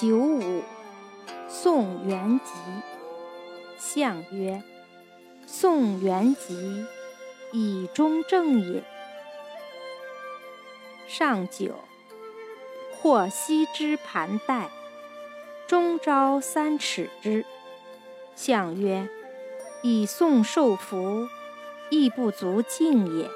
[0.00, 0.62] 九五，
[1.48, 2.52] 宋元吉。
[3.78, 4.62] 相曰：
[5.44, 6.86] 宋元吉，
[7.50, 8.84] 以中正也。
[11.08, 11.74] 上九，
[12.92, 14.70] 或西之盘带，
[15.66, 17.44] 中朝三尺之。
[18.36, 19.08] 相曰：
[19.82, 21.26] 以宋受福，
[21.90, 23.28] 亦不足敬也。